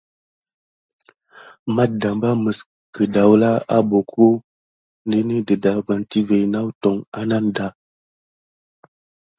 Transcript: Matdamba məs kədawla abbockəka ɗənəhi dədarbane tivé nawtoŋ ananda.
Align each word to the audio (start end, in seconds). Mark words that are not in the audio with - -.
Matdamba 1.75 2.29
məs 2.43 2.59
kədawla 2.93 3.49
abbockəka 3.75 4.39
ɗənəhi 5.09 5.45
dədarbane 5.47 6.07
tivé 6.11 6.37
nawtoŋ 6.51 6.97
ananda. 7.19 7.67